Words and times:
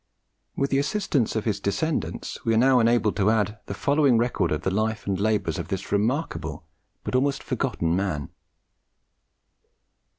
With 0.55 0.71
the 0.71 0.79
assistance 0.79 1.35
of 1.35 1.45
his 1.45 1.59
descendants, 1.59 2.43
we 2.43 2.55
are 2.55 2.57
now 2.57 2.79
enabled 2.79 3.15
to 3.17 3.29
add 3.29 3.59
the 3.67 3.75
following 3.75 4.17
record 4.17 4.51
of 4.51 4.63
the 4.63 4.71
life 4.71 5.05
and 5.05 5.19
labours 5.19 5.59
of 5.59 5.67
this 5.67 5.91
remarkable 5.91 6.65
but 7.03 7.13
almost 7.13 7.43
forgotten 7.43 7.95
man. 7.95 8.29